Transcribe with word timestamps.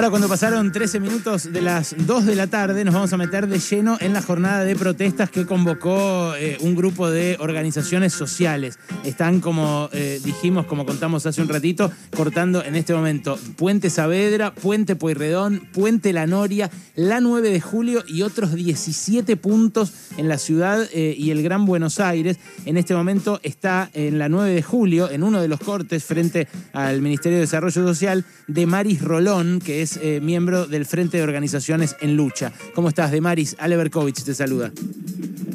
Ahora 0.00 0.08
cuando 0.08 0.30
pasaron 0.30 0.72
13 0.72 0.98
minutos 0.98 1.52
de 1.52 1.60
las 1.60 1.94
2 1.94 2.24
de 2.24 2.34
la 2.34 2.46
tarde 2.46 2.86
nos 2.86 2.94
vamos 2.94 3.12
a 3.12 3.18
meter 3.18 3.46
de 3.46 3.58
lleno 3.58 3.98
en 4.00 4.14
la 4.14 4.22
jornada 4.22 4.64
de 4.64 4.74
protestas 4.74 5.28
que 5.28 5.44
convocó 5.44 6.34
eh, 6.36 6.56
un 6.62 6.74
grupo 6.74 7.10
de 7.10 7.36
organizaciones 7.38 8.14
sociales. 8.14 8.78
Están 9.04 9.40
como 9.40 9.90
eh, 9.92 10.18
dijimos, 10.24 10.64
como 10.64 10.86
contamos 10.86 11.26
hace 11.26 11.42
un 11.42 11.50
ratito, 11.50 11.92
cortando 12.16 12.64
en 12.64 12.76
este 12.76 12.94
momento 12.94 13.38
Puente 13.56 13.90
Saavedra, 13.90 14.54
Puente 14.54 14.96
Pueyrredón, 14.96 15.68
Puente 15.70 16.14
La 16.14 16.26
Noria, 16.26 16.70
la 16.94 17.20
9 17.20 17.50
de 17.50 17.60
julio 17.60 18.02
y 18.08 18.22
otros 18.22 18.54
17 18.54 19.36
puntos 19.36 19.92
en 20.16 20.28
la 20.28 20.38
ciudad 20.38 20.88
eh, 20.94 21.14
y 21.14 21.30
el 21.30 21.42
Gran 21.42 21.66
Buenos 21.66 22.00
Aires. 22.00 22.38
En 22.64 22.78
este 22.78 22.94
momento 22.94 23.38
está 23.42 23.90
en 23.92 24.18
la 24.18 24.30
9 24.30 24.50
de 24.50 24.62
julio, 24.62 25.10
en 25.10 25.22
uno 25.22 25.42
de 25.42 25.48
los 25.48 25.60
cortes 25.60 26.04
frente 26.04 26.48
al 26.72 27.02
Ministerio 27.02 27.36
de 27.36 27.42
Desarrollo 27.42 27.84
Social, 27.86 28.24
de 28.46 28.64
Maris 28.64 29.02
Rolón, 29.02 29.60
que 29.60 29.82
es 29.82 29.89
eh, 29.98 30.20
miembro 30.20 30.66
del 30.66 30.86
Frente 30.86 31.16
de 31.16 31.22
Organizaciones 31.22 31.96
en 32.00 32.16
Lucha. 32.16 32.52
¿Cómo 32.74 32.88
estás, 32.88 33.10
Demaris? 33.10 33.56
Ale 33.58 33.76
Berkovich 33.76 34.22
te 34.22 34.34
saluda. 34.34 34.70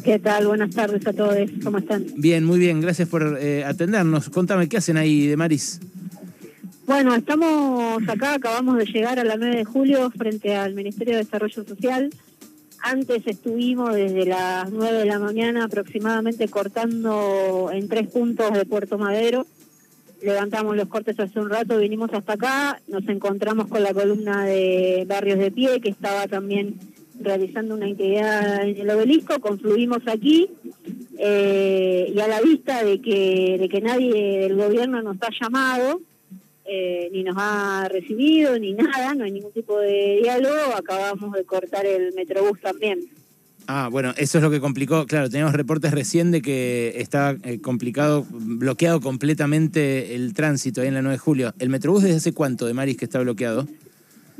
¿Qué 0.03 0.19
tal? 0.19 0.47
Buenas 0.47 0.71
tardes 0.71 1.05
a 1.07 1.13
todos. 1.13 1.37
¿Cómo 1.63 1.79
están? 1.79 2.05
Bien, 2.17 2.43
muy 2.43 2.59
bien. 2.59 2.81
Gracias 2.81 3.09
por 3.09 3.37
eh, 3.39 3.63
atendernos. 3.63 4.29
Contame, 4.29 4.69
¿qué 4.69 4.77
hacen 4.77 4.97
ahí, 4.97 5.27
Demaris? 5.27 5.79
Bueno, 6.85 7.15
estamos 7.15 8.07
acá, 8.07 8.35
acabamos 8.35 8.77
de 8.77 8.85
llegar 8.85 9.17
a 9.17 9.23
la 9.23 9.37
9 9.37 9.57
de 9.57 9.65
julio 9.65 10.11
frente 10.11 10.55
al 10.55 10.75
Ministerio 10.75 11.13
de 11.13 11.23
Desarrollo 11.23 11.63
Social. 11.63 12.11
Antes 12.83 13.23
estuvimos 13.25 13.95
desde 13.95 14.27
las 14.27 14.71
9 14.71 14.99
de 14.99 15.05
la 15.05 15.17
mañana 15.17 15.65
aproximadamente 15.65 16.47
cortando 16.47 17.71
en 17.73 17.87
tres 17.87 18.07
puntos 18.09 18.53
de 18.53 18.65
Puerto 18.65 18.99
Madero 18.99 19.47
levantamos 20.21 20.75
los 20.75 20.87
cortes 20.87 21.19
hace 21.19 21.39
un 21.39 21.49
rato, 21.49 21.77
vinimos 21.77 22.11
hasta 22.13 22.33
acá, 22.33 22.81
nos 22.87 23.07
encontramos 23.07 23.67
con 23.67 23.83
la 23.83 23.93
columna 23.93 24.45
de 24.45 25.05
Barrios 25.07 25.39
de 25.39 25.51
Pie, 25.51 25.81
que 25.81 25.89
estaba 25.89 26.27
también 26.27 26.75
realizando 27.19 27.75
una 27.75 27.87
actividad 27.87 28.67
en 28.67 28.77
el 28.77 28.89
obelisco, 28.89 29.39
confluimos 29.39 29.99
aquí 30.07 30.49
eh, 31.17 32.11
y 32.13 32.19
a 32.19 32.27
la 32.27 32.41
vista 32.41 32.83
de 32.83 33.01
que, 33.01 33.57
de 33.59 33.69
que 33.69 33.81
nadie 33.81 34.39
del 34.39 34.55
gobierno 34.55 35.01
nos 35.01 35.17
ha 35.21 35.29
llamado, 35.31 36.01
eh, 36.65 37.09
ni 37.11 37.23
nos 37.23 37.35
ha 37.37 37.87
recibido, 37.89 38.57
ni 38.57 38.73
nada, 38.73 39.13
no 39.13 39.23
hay 39.23 39.31
ningún 39.31 39.51
tipo 39.51 39.79
de 39.79 40.19
diálogo, 40.23 40.75
acabamos 40.75 41.33
de 41.33 41.43
cortar 41.45 41.85
el 41.85 42.13
Metrobús 42.13 42.59
también. 42.59 42.99
Ah, 43.67 43.89
bueno, 43.91 44.13
eso 44.17 44.37
es 44.37 44.43
lo 44.43 44.51
que 44.51 44.59
complicó. 44.59 45.05
Claro, 45.05 45.29
teníamos 45.29 45.53
reportes 45.53 45.91
recién 45.91 46.31
de 46.31 46.41
que 46.41 46.93
está 46.97 47.35
eh, 47.43 47.59
complicado, 47.61 48.25
bloqueado 48.29 49.01
completamente 49.01 50.15
el 50.15 50.33
tránsito 50.33 50.81
ahí 50.81 50.87
en 50.87 50.93
la 50.93 51.01
9 51.01 51.15
de 51.15 51.19
julio. 51.19 51.53
¿El 51.59 51.69
Metrobús 51.69 52.03
desde 52.03 52.17
hace 52.17 52.33
cuánto 52.33 52.65
de 52.65 52.73
Maris 52.73 52.97
que 52.97 53.05
está 53.05 53.19
bloqueado? 53.19 53.67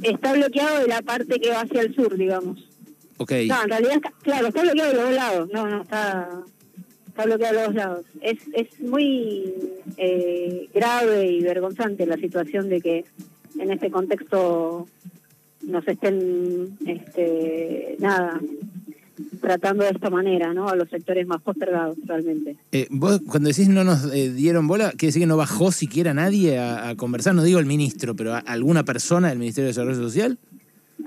Está 0.01 0.33
bloqueado 0.33 0.79
de 0.79 0.87
la 0.87 1.01
parte 1.01 1.39
que 1.39 1.49
va 1.49 1.61
hacia 1.61 1.81
el 1.81 1.95
sur, 1.95 2.15
digamos. 2.17 2.67
Ok. 3.17 3.31
No, 3.47 3.63
en 3.63 3.69
realidad, 3.69 4.01
claro, 4.21 4.47
está 4.47 4.61
bloqueado 4.61 4.91
de 4.91 4.95
los 4.95 5.05
dos 5.05 5.15
lados. 5.15 5.49
No, 5.53 5.67
no, 5.67 5.81
está, 5.81 6.29
está 7.07 7.25
bloqueado 7.25 7.53
de 7.53 7.65
los 7.65 7.73
dos 7.73 7.75
lados. 7.75 8.05
Es, 8.21 8.37
es 8.53 8.79
muy 8.81 9.53
eh, 9.97 10.69
grave 10.73 11.27
y 11.27 11.41
vergonzante 11.41 12.05
la 12.05 12.17
situación 12.17 12.69
de 12.69 12.81
que 12.81 13.05
en 13.59 13.71
este 13.71 13.89
contexto 13.89 14.87
nos 15.61 15.87
estén, 15.87 16.77
este, 16.85 17.95
nada, 17.99 18.39
tratando 19.41 19.83
de 19.83 19.91
esta 19.91 20.09
manera, 20.09 20.53
¿no? 20.53 20.67
A 20.67 20.75
los 20.75 20.89
sectores 20.89 21.25
más 21.27 21.41
postergados, 21.41 21.97
realmente. 22.05 22.57
Eh, 22.71 22.87
vos, 22.89 23.21
cuando 23.27 23.49
decís 23.49 23.69
no 23.69 23.83
nos 23.83 24.13
eh, 24.13 24.31
dieron 24.31 24.67
bola, 24.67 24.91
¿quiere 24.91 25.07
decir 25.07 25.21
que 25.21 25.27
no 25.27 25.37
bajó 25.37 25.71
siquiera 25.71 26.13
nadie 26.13 26.59
a, 26.59 26.95
conversar? 26.95 27.35
No 27.35 27.43
digo 27.43 27.59
el 27.59 27.65
ministro, 27.65 28.15
pero 28.15 28.35
alguna 28.45 28.83
persona 28.83 29.29
del 29.29 29.39
Ministerio 29.39 29.65
de 29.65 29.69
Desarrollo 29.69 29.95
Social. 29.95 30.37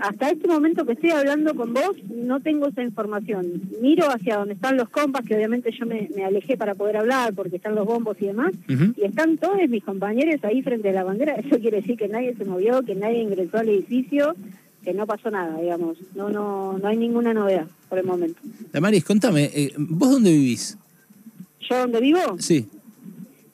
Hasta 0.00 0.30
este 0.30 0.46
momento 0.46 0.84
que 0.84 0.92
estoy 0.92 1.10
hablando 1.10 1.54
con 1.54 1.74
vos, 1.74 1.96
no 2.08 2.40
tengo 2.40 2.68
esa 2.68 2.82
información. 2.82 3.62
Miro 3.80 4.06
hacia 4.06 4.36
donde 4.36 4.54
están 4.54 4.76
los 4.76 4.88
compas, 4.90 5.24
que 5.24 5.34
obviamente 5.34 5.72
yo 5.72 5.86
me, 5.86 6.08
alejé 6.24 6.56
para 6.56 6.74
poder 6.74 6.98
hablar 6.98 7.32
porque 7.34 7.56
están 7.56 7.74
los 7.74 7.86
bombos 7.86 8.16
y 8.20 8.26
demás, 8.26 8.52
y 8.68 9.02
están 9.02 9.38
todos 9.38 9.56
mis 9.68 9.82
compañeros 9.82 10.44
ahí 10.44 10.62
frente 10.62 10.90
a 10.90 10.92
la 10.92 11.04
bandera. 11.04 11.34
Eso 11.44 11.58
quiere 11.58 11.78
decir 11.78 11.96
que 11.96 12.08
nadie 12.08 12.34
se 12.36 12.44
movió, 12.44 12.82
que 12.82 12.94
nadie 12.94 13.22
ingresó 13.22 13.58
al 13.58 13.70
edificio, 13.70 14.36
que 14.84 14.94
no 14.94 15.06
pasó 15.06 15.30
nada, 15.30 15.60
digamos. 15.60 15.98
No, 16.14 16.28
no, 16.28 16.78
no 16.78 16.88
hay 16.88 16.96
ninguna 16.96 17.34
novedad 17.34 17.66
por 17.88 17.98
el 17.98 18.04
momento. 18.04 18.40
Damaris, 18.72 19.04
contame, 19.04 19.50
eh, 19.54 19.72
¿vos 19.76 20.10
dónde 20.10 20.32
vivís? 20.32 20.78
¿Yo 21.68 21.78
dónde 21.78 22.00
vivo? 22.00 22.20
Sí. 22.38 22.68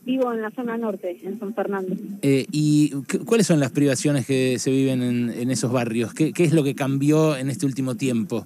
Vivo 0.04 0.32
en 0.32 0.42
la 0.42 0.50
zona 0.50 0.76
norte, 0.76 1.18
en 1.22 1.38
San 1.38 1.54
Fernando. 1.54 1.96
Eh, 2.20 2.46
¿Y 2.52 2.90
cuáles 3.24 3.46
son 3.46 3.58
las 3.58 3.72
privaciones 3.72 4.26
que 4.26 4.58
se 4.58 4.70
viven 4.70 5.02
en, 5.02 5.50
esos 5.50 5.72
barrios? 5.72 6.12
¿Qué, 6.12 6.32
¿Qué, 6.32 6.44
es 6.44 6.52
lo 6.52 6.62
que 6.62 6.74
cambió 6.74 7.36
en 7.36 7.48
este 7.48 7.64
último 7.64 7.94
tiempo? 7.94 8.44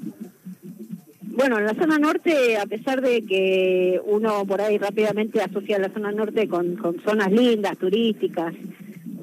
Bueno, 1.39 1.59
en 1.59 1.67
la 1.67 1.75
zona 1.75 1.99
norte, 1.99 2.57
a 2.57 2.67
pesar 2.67 3.01
de 3.01 3.25
que 3.25 4.01
uno 4.05 4.45
por 4.45 4.61
ahí 4.61 4.77
rápidamente 4.79 5.41
asocia 5.41 5.79
la 5.79 5.89
zona 5.89 6.11
norte 6.11 6.49
con, 6.49 6.77
con 6.77 7.01
zonas 7.03 7.31
lindas, 7.31 7.79
turísticas, 7.79 8.55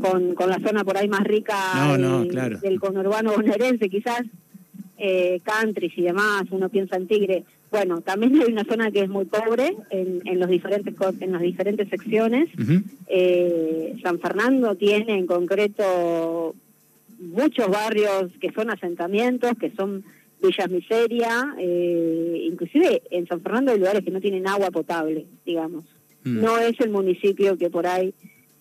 con, 0.01 0.35
con 0.35 0.49
la 0.49 0.59
zona 0.59 0.83
por 0.83 0.97
ahí 0.97 1.07
más 1.07 1.23
rica 1.23 1.97
del 2.61 2.79
conurbano 2.79 3.33
bonaerense 3.33 3.89
quizás, 3.89 4.21
eh, 4.97 5.39
country 5.43 5.91
y 5.95 6.01
demás, 6.01 6.43
uno 6.51 6.69
piensa 6.69 6.95
en 6.95 7.07
Tigre. 7.07 7.43
Bueno, 7.71 8.01
también 8.01 8.39
hay 8.41 8.51
una 8.51 8.63
zona 8.63 8.91
que 8.91 9.01
es 9.01 9.09
muy 9.09 9.25
pobre 9.25 9.75
en, 9.89 10.21
en 10.25 10.39
los 10.39 10.49
diferentes 10.49 10.93
en 11.19 11.31
las 11.31 11.41
diferentes 11.41 11.89
secciones. 11.89 12.49
eh, 13.07 13.95
San 14.01 14.19
Fernando 14.19 14.75
tiene 14.75 15.17
en 15.17 15.25
concreto 15.25 16.55
muchos 17.19 17.67
barrios 17.69 18.31
que 18.39 18.51
son 18.51 18.69
asentamientos, 18.69 19.53
que 19.59 19.71
son 19.71 20.03
villas 20.41 20.69
miseria, 20.69 21.55
eh, 21.57 22.47
inclusive 22.49 23.01
en 23.09 23.27
San 23.27 23.41
Fernando 23.41 23.71
hay 23.71 23.79
lugares 23.79 24.03
que 24.03 24.11
no 24.11 24.21
tienen 24.21 24.47
agua 24.47 24.69
potable, 24.71 25.25
digamos. 25.45 25.85
Mm. 26.23 26.41
No 26.41 26.57
es 26.59 26.79
el 26.79 26.89
municipio 26.91 27.57
que 27.57 27.69
por 27.69 27.87
ahí 27.87 28.13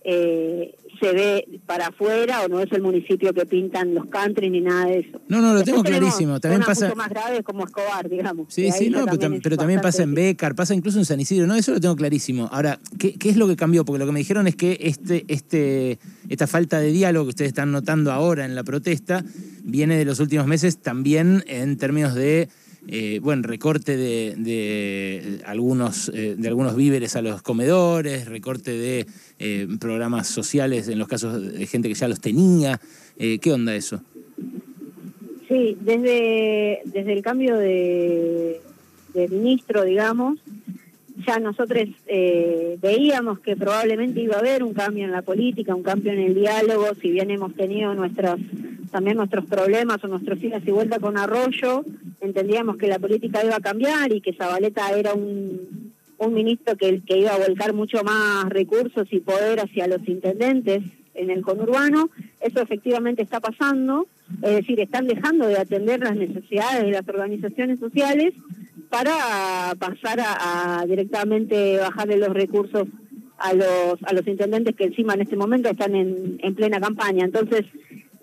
eh, 0.04 0.74
se 1.00 1.12
ve 1.12 1.60
para 1.66 1.88
afuera 1.88 2.42
o 2.42 2.48
no 2.48 2.60
es 2.60 2.70
el 2.72 2.82
municipio 2.82 3.32
que 3.32 3.46
pintan 3.46 3.94
los 3.94 4.06
country 4.06 4.50
ni 4.50 4.60
nada 4.60 4.86
de 4.86 5.00
eso. 5.00 5.20
No, 5.28 5.40
no, 5.40 5.54
lo 5.54 5.62
tengo 5.62 5.82
clarísimo. 5.82 6.40
También 6.40 6.62
pasa 6.62 6.94
más 6.94 7.08
grave 7.08 7.42
como 7.42 7.64
Escobar, 7.64 8.08
digamos. 8.08 8.46
Sí, 8.52 8.70
sí, 8.72 8.90
no, 8.90 9.04
pero, 9.06 9.56
también, 9.56 9.80
pasa 9.80 10.02
en 10.02 10.14
Becar, 10.14 10.54
pasa 10.54 10.74
incluso 10.74 10.98
en 10.98 11.04
San 11.04 11.20
Isidro. 11.20 11.46
No, 11.46 11.54
eso 11.54 11.72
lo 11.72 11.80
tengo 11.80 11.96
clarísimo. 11.96 12.48
Ahora, 12.52 12.78
¿qué, 12.98 13.14
¿qué, 13.14 13.30
es 13.30 13.36
lo 13.36 13.46
que 13.48 13.56
cambió? 13.56 13.84
Porque 13.84 13.98
lo 13.98 14.06
que 14.06 14.12
me 14.12 14.20
dijeron 14.20 14.46
es 14.46 14.56
que 14.56 14.78
este, 14.80 15.24
este, 15.28 15.98
esta 16.28 16.46
falta 16.46 16.80
de 16.80 16.92
diálogo 16.92 17.26
que 17.26 17.30
ustedes 17.30 17.48
están 17.48 17.72
notando 17.72 18.12
ahora 18.12 18.44
en 18.44 18.54
la 18.54 18.64
protesta 18.64 19.24
viene 19.62 19.96
de 19.96 20.04
los 20.04 20.20
últimos 20.20 20.46
meses 20.46 20.78
también 20.78 21.44
en 21.46 21.76
términos 21.76 22.14
de 22.14 22.48
eh, 22.86 23.18
bueno, 23.22 23.42
recorte 23.44 23.96
de, 23.96 25.40
algunos, 25.46 26.10
eh, 26.10 26.34
de 26.36 26.48
algunos 26.48 26.76
víveres 26.76 27.16
a 27.16 27.22
los 27.22 27.40
comedores, 27.42 28.26
recorte 28.28 28.72
de 28.72 29.06
eh, 29.38 29.66
programas 29.80 30.26
sociales 30.26 30.88
en 30.88 30.98
los 30.98 31.08
casos 31.08 31.40
de 31.54 31.66
gente 31.66 31.88
que 31.88 31.94
ya 31.94 32.08
los 32.08 32.20
tenía. 32.20 32.80
¿Qué 33.16 33.52
onda 33.52 33.74
eso? 33.74 34.02
Sí, 35.48 35.76
desde, 35.80 36.80
desde 36.84 37.12
el 37.12 37.22
cambio 37.22 37.56
de, 37.56 38.60
de 39.14 39.28
ministro, 39.28 39.84
digamos, 39.84 40.40
ya 41.24 41.38
nosotros 41.38 41.88
veíamos 42.82 43.38
que 43.38 43.56
probablemente 43.56 44.20
iba 44.20 44.34
a 44.34 44.40
haber 44.40 44.64
un 44.64 44.74
cambio 44.74 45.04
en 45.04 45.12
la 45.12 45.22
política, 45.22 45.74
un 45.74 45.84
cambio 45.84 46.12
en 46.12 46.18
el 46.18 46.34
diálogo, 46.34 46.88
si 47.00 47.12
bien 47.12 47.30
hemos 47.30 47.54
tenido 47.54 47.94
nuestras 47.94 48.40
también 48.94 49.16
nuestros 49.16 49.44
problemas 49.46 50.04
o 50.04 50.06
nuestros 50.06 50.40
idas 50.40 50.62
y 50.64 50.70
vueltas 50.70 51.00
con 51.00 51.18
Arroyo, 51.18 51.84
entendíamos 52.24 52.76
que 52.76 52.88
la 52.88 52.98
política 52.98 53.44
iba 53.44 53.56
a 53.56 53.60
cambiar 53.60 54.12
y 54.12 54.20
que 54.20 54.34
Zabaleta 54.34 54.90
era 54.96 55.14
un, 55.14 55.92
un 56.18 56.34
ministro 56.34 56.76
que, 56.76 57.02
iba 57.08 57.34
a 57.34 57.38
volcar 57.38 57.72
mucho 57.72 58.02
más 58.02 58.48
recursos 58.48 59.06
y 59.10 59.20
poder 59.20 59.60
hacia 59.60 59.86
los 59.86 60.06
intendentes 60.08 60.82
en 61.14 61.30
el 61.30 61.42
conurbano. 61.42 62.10
Eso 62.40 62.60
efectivamente 62.60 63.22
está 63.22 63.40
pasando, 63.40 64.06
es 64.42 64.56
decir, 64.56 64.80
están 64.80 65.06
dejando 65.06 65.46
de 65.46 65.58
atender 65.58 66.00
las 66.00 66.16
necesidades 66.16 66.84
de 66.84 66.90
las 66.90 67.08
organizaciones 67.08 67.78
sociales 67.78 68.34
para 68.90 69.74
pasar 69.78 70.20
a, 70.20 70.84
directamente 70.86 71.78
bajarle 71.78 72.16
los 72.16 72.30
recursos 72.30 72.86
a 73.36 73.52
los 73.52 73.96
a 74.04 74.12
los 74.12 74.26
intendentes 74.28 74.76
que 74.76 74.84
encima 74.84 75.14
en 75.14 75.22
este 75.22 75.36
momento 75.36 75.68
están 75.68 75.94
en, 75.96 76.38
en 76.40 76.54
plena 76.54 76.80
campaña. 76.80 77.24
Entonces, 77.24 77.64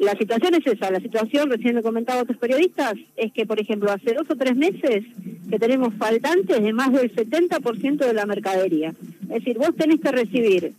la 0.02 0.18
situación 0.18 0.56
es 0.56 0.66
esa, 0.66 0.92
la 0.92 1.00
situación, 1.00 1.50
recién 1.50 1.76
lo 1.76 1.84
comentado 1.84 2.24
otros 2.24 2.38
periodistas, 2.38 2.94
es 3.16 3.32
que, 3.34 3.46
por 3.46 3.60
ejemplo, 3.60 3.92
hace 3.92 4.14
dos 4.14 4.28
o 4.30 4.36
tres 4.36 4.56
meses 4.56 5.04
que 5.50 5.60
tenemos 5.60 5.94
faltantes 5.96 6.62
de 6.62 6.74
más 6.74 6.92
del 6.92 7.14
70% 7.14 7.98
de 7.98 8.14
la 8.14 8.26
mercadería. 8.26 8.94
Es 9.24 9.30
decir, 9.30 9.58
vos 9.58 9.76
tenés 9.78 10.00
que 10.00 10.12
recibir 10.12 10.74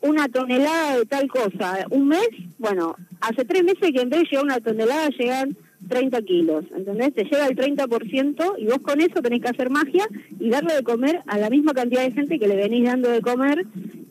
una 0.00 0.28
tonelada 0.28 0.98
de 0.98 1.06
tal 1.06 1.28
cosa 1.28 1.86
un 1.90 2.08
mes, 2.08 2.28
bueno, 2.58 2.94
hace 3.20 3.44
tres 3.44 3.64
meses 3.64 3.90
que 3.92 4.00
en 4.00 4.10
vez 4.10 4.20
de 4.20 4.26
llegar 4.26 4.44
una 4.44 4.60
tonelada 4.60 5.08
llegan 5.08 5.56
30 5.88 6.22
kilos, 6.22 6.64
¿entendés? 6.76 7.14
Te 7.14 7.24
llega 7.24 7.46
el 7.46 7.56
30% 7.56 8.54
y 8.58 8.66
vos 8.66 8.78
con 8.80 9.00
eso 9.00 9.22
tenés 9.22 9.40
que 9.40 9.48
hacer 9.48 9.70
magia 9.70 10.06
y 10.38 10.50
darle 10.50 10.74
de 10.74 10.82
comer 10.82 11.22
a 11.26 11.38
la 11.38 11.50
misma 11.50 11.72
cantidad 11.72 12.02
de 12.02 12.12
gente 12.12 12.38
que 12.38 12.48
le 12.48 12.56
venís 12.56 12.84
dando 12.84 13.08
de 13.08 13.22
comer 13.22 13.64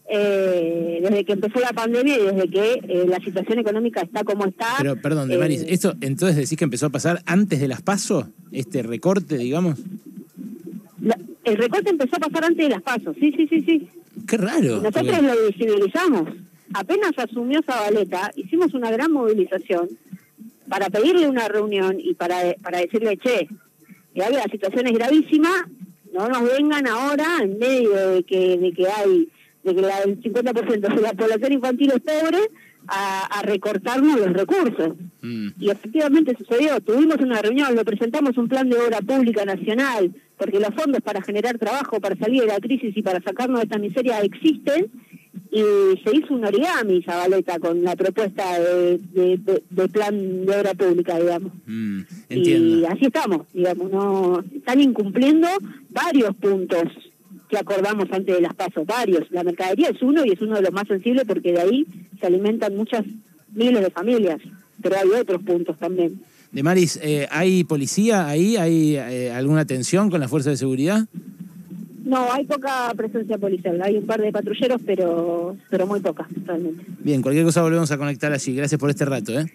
eh, 0.09 0.99
desde 1.01 1.25
que 1.25 1.33
empezó 1.33 1.59
la 1.59 1.71
pandemia 1.73 2.17
y 2.17 2.21
desde 2.25 2.47
que 2.49 2.73
eh, 2.87 3.05
la 3.07 3.19
situación 3.19 3.59
económica 3.59 4.01
está 4.01 4.23
como 4.23 4.45
está. 4.45 4.67
Pero, 4.77 4.95
perdón, 5.01 5.27
de 5.29 5.37
Maris, 5.37 5.61
eh, 5.63 5.67
¿esto 5.69 5.95
entonces 6.01 6.37
decís 6.37 6.57
que 6.57 6.63
empezó 6.63 6.85
a 6.85 6.89
pasar 6.89 7.21
antes 7.25 7.59
de 7.59 7.67
las 7.67 7.81
pasos? 7.81 8.25
¿Este 8.51 8.83
recorte, 8.83 9.37
digamos? 9.37 9.79
la- 11.01 11.17
el 11.43 11.57
recorte 11.57 11.89
empezó 11.89 12.15
a 12.17 12.19
pasar 12.19 12.45
antes 12.45 12.65
de 12.67 12.69
las 12.73 12.81
pasos, 12.81 13.15
sí, 13.19 13.31
sí, 13.35 13.47
sí, 13.47 13.61
sí. 13.61 13.87
Qué 14.27 14.37
raro. 14.37 14.77
Nosotros 14.81 15.05
porque- 15.07 15.21
lo 15.21 15.47
visibilizamos. 15.47 16.29
Apenas 16.73 17.11
asumió 17.17 17.61
Zabaleta, 17.61 18.31
hicimos 18.35 18.73
una 18.73 18.91
gran 18.91 19.11
movilización 19.11 19.87
para 20.67 20.89
pedirle 20.89 21.27
una 21.29 21.47
reunión 21.47 21.97
y 21.99 22.13
para, 22.13 22.53
para 22.61 22.79
decirle, 22.79 23.17
che, 23.17 23.47
que 24.13 24.19
la 24.31 24.43
situación 24.51 24.87
es 24.87 24.93
gravísima, 24.93 25.69
no 26.13 26.27
nos 26.27 26.43
vengan 26.43 26.87
ahora 26.87 27.37
en 27.41 27.57
medio 27.57 27.95
de 27.95 28.23
que, 28.23 28.57
de 28.57 28.71
que 28.73 28.87
hay, 28.89 29.29
de 29.67 29.75
que 29.75 29.81
la- 29.81 30.01
el 30.03 30.21
50% 30.21 30.87
de 30.95 31.01
la 31.01 31.13
población 31.13 31.51
infantil 31.53 31.91
es 31.95 32.01
pobre, 32.01 32.39
a, 32.89 33.25
a 33.39 33.41
recortarnos 33.41 34.17
los 34.17 34.31
recursos. 34.33 34.93
Mm. 35.21 35.47
Y 35.59 35.69
efectivamente 35.69 36.35
sucedió. 36.37 36.79
Tuvimos 36.79 37.17
una 37.17 37.41
reunión, 37.41 37.75
le 37.75 37.83
presentamos 37.83 38.37
un 38.37 38.47
plan 38.47 38.69
de 38.69 38.77
obra 38.79 38.99
pública 39.01 39.43
nacional, 39.43 40.13
porque 40.37 40.59
los 40.59 40.69
fondos 40.73 41.01
para 41.01 41.21
generar 41.21 41.57
trabajo, 41.57 41.99
para 41.99 42.15
salir 42.15 42.41
de 42.41 42.47
la 42.47 42.59
crisis 42.59 42.95
y 42.95 43.01
para 43.01 43.21
sacarnos 43.21 43.59
de 43.59 43.63
esta 43.65 43.77
miseria 43.77 44.21
existen. 44.21 44.87
Y 45.51 45.61
se 46.03 46.15
hizo 46.15 46.33
un 46.33 46.45
origami, 46.45 47.01
Zabaleta, 47.03 47.59
con 47.59 47.83
la 47.83 47.95
propuesta 47.95 48.57
de, 48.59 48.97
de- 49.13 49.37
de- 49.37 49.63
de 49.69 49.87
plan 49.89 50.45
de 50.45 50.55
obra 50.59 50.73
pública, 50.73 51.19
digamos. 51.19 51.51
Mm, 51.65 52.01
Y 52.29 52.85
así 52.85 53.05
estamos, 53.05 53.47
digamos, 53.53 53.91
no 53.91 54.43
están 54.55 54.79
incumpliendo 54.81 55.47
varios 55.89 56.35
puntos 56.37 56.83
que 57.49 57.57
acordamos 57.57 58.07
antes 58.11 58.35
de 58.35 58.41
las 58.41 58.53
pasos, 58.53 58.85
varios. 58.85 59.29
La 59.31 59.43
mercadería 59.43 59.89
es 59.89 60.01
uno 60.01 60.25
y 60.25 60.31
es 60.31 60.41
uno 60.41 60.55
de 60.55 60.61
los 60.61 60.71
más 60.71 60.87
sensibles 60.87 61.25
porque 61.25 61.53
de 61.53 61.61
ahí 61.61 61.87
se 62.19 62.27
alimentan 62.27 62.75
muchas 62.75 63.03
miles 63.53 63.81
de 63.81 63.89
familias, 63.89 64.39
pero 64.81 64.95
hay 64.97 65.09
otros 65.19 65.41
puntos 65.43 65.77
también. 65.77 66.21
De 66.51 66.63
Maris, 66.63 66.99
eh, 67.01 67.27
¿hay 67.31 67.63
policía 67.63 68.27
ahí? 68.27 68.57
¿Hay 68.57 68.95
eh, 68.95 69.31
alguna 69.31 69.65
tensión 69.65 70.09
con 70.09 70.19
las 70.19 70.29
fuerzas 70.29 70.53
de 70.53 70.57
seguridad? 70.57 71.05
No, 72.05 72.31
hay 72.31 72.45
poca 72.45 72.93
presencia 72.95 73.37
policial, 73.37 73.81
hay 73.81 73.97
un 73.97 74.05
par 74.05 74.21
de 74.21 74.31
patrulleros, 74.31 74.81
pero 74.85 75.57
pero 75.69 75.85
muy 75.85 75.99
poca, 75.99 76.25
realmente. 76.45 76.85
Bien, 76.99 77.21
cualquier 77.21 77.43
cosa 77.43 77.61
volvemos 77.61 77.91
a 77.91 77.97
conectar 77.97 78.31
allí. 78.31 78.55
Gracias 78.55 78.79
por 78.79 78.89
este 78.89 79.03
rato, 79.03 79.37
¿eh? 79.37 79.45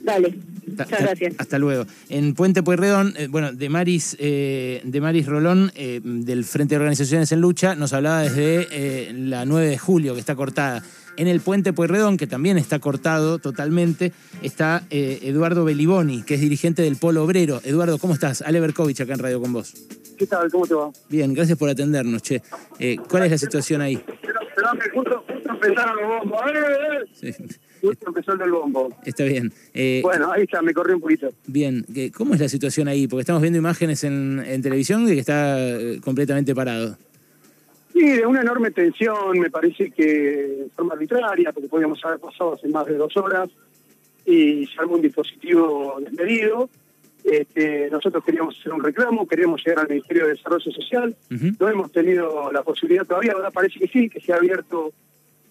Dale, 0.00 0.34
muchas 0.82 0.88
ta- 0.98 1.04
gracias. 1.04 1.34
Hasta 1.38 1.58
luego. 1.58 1.86
En 2.08 2.34
Puente 2.34 2.62
Pueyrredón, 2.62 3.14
eh, 3.16 3.28
bueno, 3.28 3.52
de 3.52 3.68
Maris, 3.68 4.16
eh, 4.18 4.80
de 4.84 5.00
Maris 5.00 5.26
Rolón, 5.26 5.72
eh, 5.74 6.00
del 6.02 6.44
Frente 6.44 6.74
de 6.74 6.80
Organizaciones 6.80 7.30
en 7.32 7.40
Lucha, 7.40 7.74
nos 7.74 7.92
hablaba 7.92 8.22
desde 8.22 8.66
eh, 8.70 9.12
la 9.14 9.44
9 9.44 9.68
de 9.68 9.78
julio, 9.78 10.14
que 10.14 10.20
está 10.20 10.34
cortada. 10.34 10.82
En 11.16 11.28
el 11.28 11.40
Puente 11.40 11.72
Pueyrredón, 11.72 12.16
que 12.16 12.26
también 12.26 12.58
está 12.58 12.80
cortado 12.80 13.38
totalmente, 13.38 14.12
está 14.42 14.82
eh, 14.90 15.20
Eduardo 15.22 15.64
Beliboni, 15.64 16.22
que 16.24 16.34
es 16.34 16.40
dirigente 16.40 16.82
del 16.82 16.96
Polo 16.96 17.22
Obrero. 17.22 17.60
Eduardo, 17.64 17.98
¿cómo 17.98 18.14
estás? 18.14 18.42
Ale 18.42 18.58
Berkovich 18.60 19.00
acá 19.00 19.12
en 19.12 19.20
Radio 19.20 19.40
con 19.40 19.52
vos. 19.52 19.74
¿Qué 20.18 20.26
tal? 20.26 20.50
¿Cómo 20.50 20.66
te 20.66 20.74
va? 20.74 20.90
Bien, 21.08 21.32
gracias 21.32 21.56
por 21.56 21.68
atendernos, 21.68 22.22
che. 22.22 22.42
Eh, 22.80 22.96
¿Cuál 23.08 23.24
es 23.24 23.30
la 23.32 23.38
situación 23.38 23.80
ahí? 23.80 23.94
Justo, 23.96 24.90
justo 24.94 25.23
empezaron 25.66 25.96
los 25.96 26.08
bombos. 26.20 26.40
¡Eh, 26.46 26.52
eh! 26.52 27.32
Sí, 27.34 27.44
Justo 27.80 28.08
empezó 28.08 28.32
el 28.32 28.38
del 28.38 28.50
bombo. 28.50 28.88
está 29.04 29.24
bien. 29.24 29.52
Eh, 29.74 30.00
Bueno, 30.02 30.32
ahí 30.32 30.42
está, 30.44 30.62
me 30.62 30.72
corrí 30.72 30.94
un 30.94 31.00
poquito. 31.00 31.28
Bien, 31.46 31.84
¿qué- 31.92 32.10
¿cómo 32.12 32.32
es 32.34 32.40
la 32.40 32.48
situación 32.48 32.88
ahí? 32.88 33.06
Porque 33.06 33.20
estamos 33.22 33.42
viendo 33.42 33.58
imágenes 33.58 34.04
en, 34.04 34.42
en 34.46 34.62
televisión 34.62 35.04
de 35.06 35.14
que 35.14 35.20
está 35.20 35.58
eh, 35.60 36.00
completamente 36.02 36.54
parado. 36.54 36.96
Sí, 37.92 38.00
de 38.00 38.26
una 38.26 38.40
enorme 38.40 38.70
tensión, 38.70 39.38
me 39.38 39.50
parece 39.50 39.90
que 39.90 40.04
de 40.04 40.68
forma 40.74 40.94
arbitraria, 40.94 41.52
porque 41.52 41.68
podíamos 41.68 42.02
haber 42.04 42.18
pasado 42.18 42.54
hace 42.54 42.68
más 42.68 42.86
de 42.86 42.94
dos 42.94 43.14
horas, 43.16 43.50
y 44.26 44.66
armó 44.78 44.94
un 44.94 45.02
dispositivo 45.02 45.98
desmedido. 46.00 46.70
Este, 47.22 47.88
nosotros 47.90 48.24
queríamos 48.24 48.58
hacer 48.58 48.72
un 48.72 48.82
reclamo, 48.82 49.26
queríamos 49.28 49.62
llegar 49.64 49.80
al 49.84 49.88
Ministerio 49.88 50.24
de 50.24 50.30
Desarrollo 50.32 50.70
Social, 50.72 51.14
no 51.58 51.68
hemos 51.68 51.92
tenido 51.92 52.50
la 52.52 52.62
posibilidad 52.62 53.06
todavía, 53.06 53.32
ahora 53.32 53.50
parece 53.50 53.78
que 53.78 53.88
sí, 53.88 54.08
que 54.10 54.20
se 54.20 54.32
ha 54.32 54.36
abierto 54.36 54.92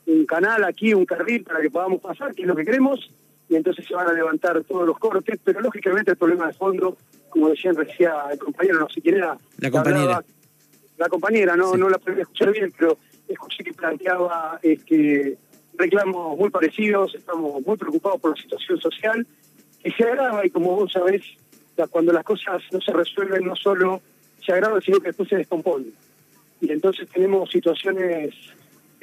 un 0.05 0.25
canal 0.25 0.63
aquí, 0.63 0.93
un 0.93 1.05
carril 1.05 1.43
para 1.43 1.61
que 1.61 1.69
podamos 1.69 2.01
pasar, 2.01 2.33
que 2.33 2.41
es 2.43 2.47
lo 2.47 2.55
que 2.55 2.65
queremos, 2.65 3.09
y 3.49 3.55
entonces 3.55 3.85
se 3.85 3.93
van 3.93 4.07
a 4.07 4.13
levantar 4.13 4.63
todos 4.63 4.85
los 4.85 4.97
cortes, 4.97 5.39
pero 5.43 5.61
lógicamente 5.61 6.11
el 6.11 6.17
problema 6.17 6.47
de 6.47 6.53
fondo, 6.53 6.97
como 7.29 7.49
decían 7.49 7.75
recién 7.75 8.11
el 8.31 8.37
compañero, 8.39 8.79
no 8.79 8.89
sé 8.89 9.01
quién 9.01 9.15
era, 9.15 9.37
La 9.57 9.71
compañera. 9.71 10.01
hablaba- 10.03 10.23
la 10.97 11.09
compañera, 11.09 11.55
no, 11.55 11.71
Sí. 11.73 11.79
no 11.79 11.89
la 11.89 11.97
pude 11.97 12.21
escuchar 12.21 12.51
bien, 12.51 12.71
pero 12.77 12.97
escuché 13.27 13.63
que 13.63 13.73
planteaba 13.73 14.59
este, 14.61 15.37
reclamos 15.77 16.37
muy 16.37 16.49
parecidos, 16.49 17.15
estamos 17.15 17.65
muy 17.65 17.77
preocupados 17.77 18.19
por 18.21 18.35
la 18.37 18.41
situación 18.41 18.79
social, 18.79 19.25
que 19.83 19.91
se 19.91 20.03
agrava 20.03 20.45
y 20.45 20.49
como 20.49 20.75
vos 20.75 20.91
sabés, 20.91 21.23
cuando 21.89 22.13
las 22.13 22.23
cosas 22.23 22.61
no 22.71 22.79
se 22.79 22.91
resuelven, 22.93 23.43
no 23.45 23.55
solo 23.55 24.01
se 24.45 24.51
agravan, 24.53 24.81
sino 24.81 24.99
que 24.99 25.07
después 25.07 25.27
se 25.29 25.37
descomponen. 25.37 25.91
Y 26.61 26.71
entonces 26.71 27.09
tenemos 27.09 27.49
situaciones 27.49 28.33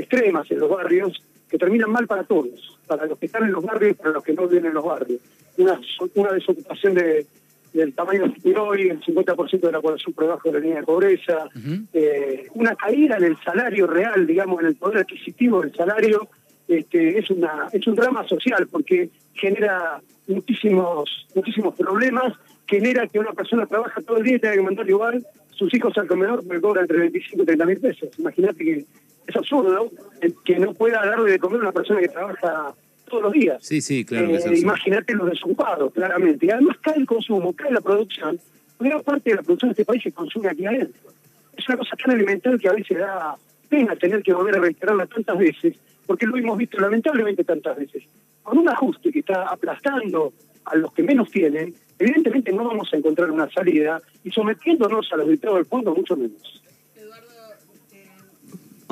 extremas 0.01 0.51
en 0.51 0.61
los 0.61 0.71
barrios 0.71 1.23
que 1.49 1.59
terminan 1.59 1.91
mal 1.91 2.07
para 2.07 2.25
todos, 2.25 2.79
para 2.87 3.07
los 3.07 3.19
que 3.19 3.27
están 3.27 3.45
en 3.45 3.53
los 3.53 3.65
barrios 3.65 3.93
y 3.93 3.95
para 3.95 4.11
los 4.13 4.25
que 4.25 4.33
no 4.33 4.47
viven 4.47 4.67
en 4.67 4.75
los 4.75 4.85
barrios. 4.85 5.21
Una, 5.59 5.81
una 6.15 6.33
desocupación 6.33 6.95
de, 6.95 7.27
del 7.73 7.93
tamaño 7.93 8.33
tiene 8.43 8.59
hoy, 8.59 8.89
el 8.89 9.01
50% 9.01 9.61
de 9.61 9.73
la 9.73 9.81
población 9.81 10.13
por 10.13 10.25
debajo 10.25 10.49
de 10.49 10.53
la 10.55 10.61
línea 10.61 10.81
de 10.81 10.87
pobreza, 10.87 11.49
eh, 11.93 12.47
una 12.55 12.75
caída 12.75 13.17
en 13.17 13.25
el 13.25 13.37
salario 13.45 13.87
real, 13.87 14.27
digamos, 14.27 14.61
en 14.61 14.67
el 14.67 14.77
poder 14.77 14.99
adquisitivo 14.99 15.61
del 15.61 15.75
salario, 15.75 16.29
este, 16.69 17.19
es 17.19 17.29
una 17.31 17.67
es 17.73 17.85
un 17.89 17.97
drama 17.97 18.27
social 18.29 18.69
porque 18.71 19.11
genera 19.35 20.01
muchísimos 20.29 21.27
muchísimos 21.35 21.75
problemas, 21.75 22.35
genera 22.67 23.09
que 23.09 23.19
una 23.19 23.33
persona 23.33 23.67
trabaja 23.67 24.01
todo 24.03 24.19
el 24.19 24.25
día 24.25 24.37
y 24.37 24.39
tenga 24.39 24.55
que 24.55 24.63
mandar 24.63 24.89
igual 24.89 25.27
sus 25.51 25.75
hijos 25.75 25.97
al 25.99 26.07
comedor 26.07 26.45
porque 26.45 26.61
cobra 26.61 26.83
entre 26.83 26.99
25 26.99 27.43
y 27.43 27.47
30 27.47 27.67
mil 27.67 27.81
pesos. 27.81 28.09
Imagínate 28.19 28.65
que 28.65 28.85
es 29.27 29.37
absurdo 29.37 29.91
eh, 30.21 30.33
que 30.45 30.59
no 30.59 30.75
pueda 30.75 31.05
darle 31.05 31.33
de 31.33 31.39
comer 31.39 31.61
a 31.61 31.63
una 31.65 31.73
persona 31.73 32.01
que 32.01 32.09
trabaja 32.09 32.75
todos 33.09 33.25
los 33.25 33.33
días. 33.33 33.59
Sí, 33.61 33.81
sí, 33.81 34.05
claro 34.05 34.29
Eh. 34.29 34.59
Imagínate 34.59 35.15
los 35.15 35.31
desocupados, 35.31 35.93
claramente. 35.93 36.47
Y 36.47 36.51
además 36.51 36.79
cae 36.81 36.97
el 36.97 37.07
consumo, 37.07 37.53
cae 37.53 37.73
la 37.73 37.81
producción. 37.81 38.39
Gran 38.79 39.03
parte 39.03 39.31
de 39.31 39.37
la 39.37 39.43
producción 39.43 39.71
de 39.71 39.73
este 39.73 39.85
país 39.85 40.03
se 40.03 40.13
consume 40.13 40.49
aquí 40.49 40.65
adentro. 40.65 41.11
Es 41.57 41.69
una 41.69 41.79
cosa 41.79 41.97
tan 41.97 42.15
elemental 42.15 42.59
que 42.59 42.69
a 42.69 42.73
veces 42.73 42.99
da 42.99 43.37
pena 43.69 43.95
tener 43.97 44.23
que 44.23 44.33
volver 44.33 44.57
a 44.57 44.61
reiterarla 44.61 45.07
tantas 45.07 45.39
veces, 45.39 45.77
porque 46.07 46.27
lo 46.27 46.37
hemos 46.37 46.57
visto 46.57 46.79
lamentablemente 46.79 47.45
tantas 47.45 47.77
veces. 47.77 48.05
Con 48.43 48.59
un 48.59 48.69
ajuste 48.69 49.13
que 49.13 49.19
está 49.21 49.49
aplastando 49.49 50.33
a 50.65 50.77
los 50.77 50.93
que 50.93 51.03
menos 51.03 51.31
tienen, 51.31 51.75
evidentemente 51.99 52.53
no 52.53 52.65
vamos 52.65 52.89
a 52.93 52.97
encontrar 52.97 53.31
una 53.31 53.51
salida 53.51 54.01
y 54.25 54.31
sometiéndonos 54.31 55.13
a 55.13 55.17
los 55.17 55.29
dictados 55.29 55.59
del 55.59 55.67
fondo 55.67 55.95
mucho 55.95 56.17
menos. 56.17 56.63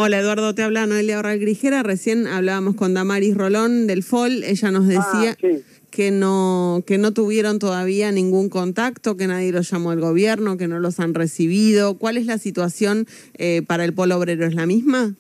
Hola 0.01 0.21
Eduardo, 0.21 0.55
te 0.55 0.63
habla 0.63 0.87
Noelia 0.87 1.19
Orral 1.19 1.41
Grijera. 1.41 1.83
Recién 1.83 2.29
hablábamos 2.29 2.77
con 2.77 2.95
Damaris 2.95 3.37
Rolón 3.37 3.89
del 3.89 4.05
FOL. 4.05 4.45
Ella 4.45 4.71
nos 4.71 4.87
decía 4.87 5.33
Ah, 5.33 5.37
sí. 5.41 5.65
que 5.91 6.13
no 6.13 6.85
que 6.87 6.99
no 6.99 7.13
tuvieron 7.13 7.59
todavía 7.59 8.13
ningún 8.13 8.49
contacto, 8.49 9.17
que 9.17 9.27
nadie 9.27 9.51
los 9.51 9.69
llamó 9.69 9.91
al 9.91 9.99
gobierno, 9.99 10.57
que 10.57 10.69
no 10.69 10.79
los 10.79 11.01
han 11.01 11.15
recibido. 11.15 11.99
¿Cuál 11.99 12.17
es 12.17 12.27
la 12.27 12.39
situación 12.39 13.09
eh, 13.39 13.63
para 13.67 13.85
el 13.85 13.93
polo 13.93 14.17
obrero? 14.17 14.47
¿Es 14.47 14.55
la 14.55 14.67
misma? 14.67 15.15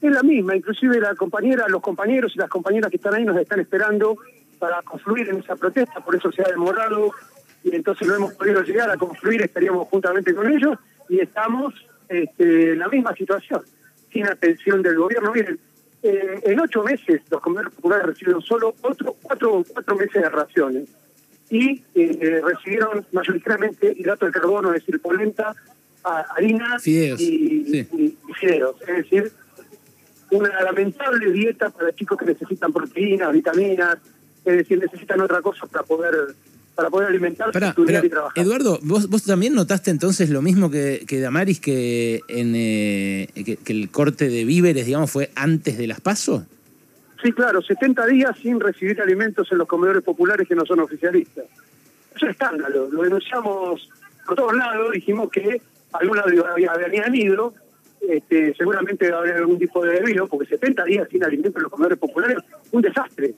Es 0.00 0.10
la 0.10 0.22
misma, 0.22 0.56
inclusive 0.56 0.98
la 1.00 1.14
compañera, 1.14 1.66
los 1.68 1.82
compañeros 1.82 2.32
y 2.34 2.38
las 2.38 2.48
compañeras 2.48 2.90
que 2.90 2.96
están 2.96 3.12
ahí 3.14 3.26
nos 3.26 3.36
están 3.36 3.60
esperando 3.60 4.16
para 4.58 4.80
confluir 4.82 5.28
en 5.28 5.36
esa 5.40 5.54
protesta, 5.54 6.02
por 6.02 6.16
eso 6.16 6.32
se 6.32 6.40
ha 6.40 6.48
demorado 6.48 7.10
y 7.62 7.74
entonces 7.76 8.08
no 8.08 8.14
hemos 8.14 8.32
podido 8.32 8.62
llegar 8.62 8.90
a 8.90 8.96
confluir, 8.96 9.42
estaríamos 9.42 9.86
juntamente 9.88 10.32
con 10.34 10.50
ellos 10.50 10.78
y 11.10 11.18
estamos 11.20 11.74
este, 12.08 12.72
en 12.72 12.78
la 12.78 12.88
misma 12.88 13.12
situación, 13.14 13.60
sin 14.12 14.26
atención 14.26 14.82
del 14.82 14.96
gobierno. 14.96 15.32
Miren, 15.32 15.58
eh, 16.02 16.40
en 16.44 16.60
ocho 16.60 16.82
meses 16.82 17.20
los 17.30 17.40
comedores 17.40 17.72
populares 17.74 18.06
recibieron 18.06 18.40
solo 18.42 18.74
otro, 18.82 19.16
cuatro, 19.20 19.64
cuatro 19.72 19.96
meses 19.96 20.22
de 20.22 20.28
raciones 20.28 20.88
y 21.50 21.82
eh, 21.94 22.40
recibieron 22.44 23.04
mayoritariamente 23.12 23.92
hidrato 23.96 24.26
de 24.26 24.32
carbono, 24.32 24.72
es 24.74 24.80
decir, 24.84 25.00
polenta, 25.00 25.54
harina 26.04 26.78
Fideos, 26.78 27.20
y, 27.20 27.64
sí. 27.64 27.88
y- 27.92 28.04
y 28.28 28.32
fideos. 28.38 28.76
Es 28.82 28.96
decir, 28.98 29.32
una 30.30 30.62
lamentable 30.62 31.30
dieta 31.32 31.70
para 31.70 31.92
chicos 31.94 32.18
que 32.18 32.26
necesitan 32.26 32.72
proteínas, 32.72 33.32
vitaminas, 33.32 33.96
es 34.44 34.56
decir, 34.58 34.78
necesitan 34.78 35.20
otra 35.20 35.40
cosa 35.42 35.66
para 35.66 35.84
poder 35.84 36.14
para 36.78 36.90
poder 36.90 37.08
alimentarse, 37.08 37.52
Pará, 37.52 37.70
estudiar 37.70 38.02
pero, 38.02 38.06
y 38.06 38.08
trabajar. 38.10 38.44
Eduardo, 38.44 38.78
¿vos, 38.84 39.08
¿vos 39.08 39.24
también 39.24 39.52
notaste 39.52 39.90
entonces 39.90 40.30
lo 40.30 40.42
mismo 40.42 40.70
que, 40.70 41.04
que 41.08 41.18
Damaris, 41.18 41.58
que, 41.58 42.20
en, 42.28 42.52
eh, 42.54 43.28
que, 43.34 43.56
que 43.56 43.72
el 43.72 43.90
corte 43.90 44.28
de 44.28 44.44
víveres, 44.44 44.86
digamos, 44.86 45.10
fue 45.10 45.32
antes 45.34 45.76
de 45.76 45.88
las 45.88 46.00
pasos? 46.00 46.44
Sí, 47.20 47.32
claro, 47.32 47.62
70 47.62 48.06
días 48.06 48.38
sin 48.40 48.60
recibir 48.60 49.02
alimentos 49.02 49.50
en 49.50 49.58
los 49.58 49.66
comedores 49.66 50.04
populares 50.04 50.46
que 50.46 50.54
no 50.54 50.64
son 50.64 50.78
oficialistas. 50.78 51.46
Es 52.14 52.22
un 52.22 52.28
escándalo, 52.28 52.88
lo 52.88 53.02
denunciamos 53.02 53.88
por 54.24 54.36
todos 54.36 54.54
lados, 54.54 54.92
dijimos 54.92 55.30
que 55.32 55.60
algunos 55.90 56.24
habían 56.24 57.12
ido 57.16 57.54
este, 58.00 58.54
seguramente 58.54 59.10
va 59.10 59.18
a 59.18 59.20
haber 59.22 59.34
algún 59.34 59.58
tipo 59.58 59.84
de 59.84 59.94
debido, 59.94 60.28
porque 60.28 60.46
70 60.46 60.84
días 60.84 61.08
sin 61.10 61.24
alimento 61.24 61.58
en 61.58 61.64
los 61.64 61.72
comedores 61.72 61.98
populares, 61.98 62.38
un 62.70 62.82
desastre. 62.82 63.34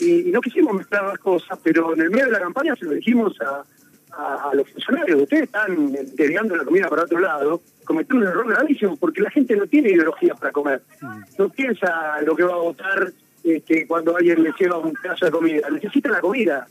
Y, 0.00 0.28
y 0.28 0.32
no 0.32 0.40
quisimos 0.40 0.74
mezclar 0.74 1.04
las 1.04 1.18
cosas, 1.18 1.58
pero 1.62 1.92
en 1.94 2.00
el 2.02 2.10
medio 2.10 2.26
de 2.26 2.32
la 2.32 2.40
campaña 2.40 2.74
se 2.76 2.86
lo 2.86 2.92
dijimos 2.92 3.36
a, 3.40 3.62
a, 4.16 4.50
a 4.50 4.54
los 4.54 4.68
funcionarios. 4.70 5.22
Ustedes 5.22 5.44
están 5.44 5.92
desviando 6.14 6.56
la 6.56 6.64
comida 6.64 6.88
para 6.88 7.02
otro 7.04 7.18
lado, 7.20 7.60
cometiendo 7.84 8.24
un 8.26 8.30
error 8.32 8.48
gravísimo, 8.48 8.96
porque 8.96 9.20
la 9.20 9.30
gente 9.30 9.56
no 9.56 9.66
tiene 9.66 9.90
ideología 9.90 10.34
para 10.34 10.52
comer. 10.52 10.82
No 11.38 11.48
piensa 11.50 12.20
lo 12.22 12.34
que 12.34 12.44
va 12.44 12.54
a 12.54 12.58
votar 12.58 13.12
este, 13.42 13.86
cuando 13.86 14.16
alguien 14.16 14.42
le 14.42 14.52
lleva 14.58 14.78
un 14.78 14.92
pedazo 14.94 15.24
de 15.26 15.30
comida. 15.30 15.68
Necesita 15.70 16.08
la 16.10 16.20
comida. 16.20 16.66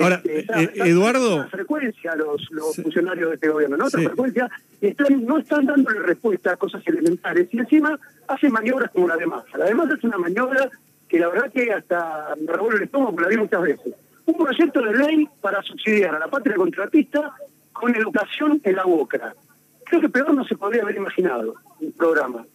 Ahora, 0.00 0.16
Este, 0.16 0.40
está- 0.40 0.60
eh, 0.62 0.70
está 0.72 0.86
Eduardo- 0.86 1.48
frecuencia 1.48 2.14
los, 2.14 2.46
los 2.50 2.76
funcionarios 2.76 3.30
de 3.30 3.34
este 3.36 3.48
gobierno, 3.48 3.76
¿no? 3.76 3.86
Otra 3.86 4.00
Sí. 4.00 4.06
frecuencia, 4.06 4.48
están, 4.80 5.24
no 5.24 5.38
están 5.38 5.66
dándole 5.66 6.00
respuesta 6.00 6.52
a 6.52 6.56
cosas 6.56 6.82
elementales. 6.86 7.48
Y 7.52 7.58
encima 7.58 7.98
hacen 8.28 8.52
maniobras 8.52 8.90
como 8.90 9.08
la 9.08 9.16
de 9.16 9.26
Massa. 9.26 9.58
La 9.58 9.64
de 9.66 9.74
Massa 9.74 9.94
es 9.94 10.04
una 10.04 10.18
maniobra 10.18 10.68
que 11.10 11.18
la 11.18 11.28
verdad 11.28 11.52
que 11.52 11.72
hasta 11.72 12.36
me 12.40 12.52
revuelve 12.52 12.78
el 12.78 12.84
estómago, 12.84 13.10
porque 13.10 13.24
la 13.24 13.28
vi 13.30 13.36
muchas 13.42 13.62
veces. 13.62 13.94
Un 14.26 14.36
proyecto 14.36 14.80
de 14.80 14.94
ley 14.94 15.28
para 15.40 15.60
subsidiar 15.60 16.14
a 16.14 16.20
la 16.20 16.28
patria 16.28 16.54
contratista 16.54 17.32
con 17.72 17.94
educación 17.96 18.60
en 18.62 18.76
la 18.76 18.84
boca. 18.84 19.34
Creo 19.84 20.00
que 20.00 20.08
peor 20.08 20.32
no 20.32 20.44
se 20.44 20.56
podría 20.56 20.82
haber 20.82 20.96
imaginado 20.96 21.54
un 21.80 21.92
programa. 21.92 22.46